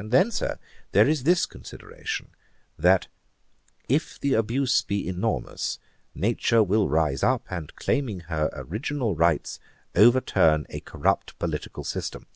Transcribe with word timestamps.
And 0.00 0.10
then, 0.10 0.32
Sir, 0.32 0.58
there 0.90 1.06
is 1.06 1.22
this 1.22 1.46
consideration, 1.46 2.30
that 2.76 3.06
if 3.88 4.18
the 4.18 4.34
abuse 4.34 4.82
be 4.82 5.06
enormous, 5.06 5.78
Nature 6.12 6.60
will 6.60 6.88
rise 6.88 7.22
up, 7.22 7.46
and 7.48 7.72
claiming 7.76 8.22
her 8.22 8.50
original 8.52 9.14
rights, 9.14 9.60
overturn 9.94 10.66
a 10.70 10.80
corrupt 10.80 11.38
political 11.38 11.84
system.' 11.84 12.26